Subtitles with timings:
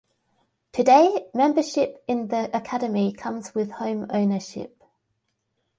[0.71, 4.81] Today, membership in the Academy comes with home ownership.